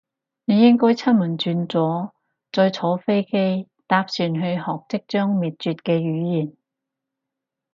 [0.45, 2.15] 你應該出門轉左，
[2.51, 6.57] 再坐飛機，搭船去學即將滅絕嘅語言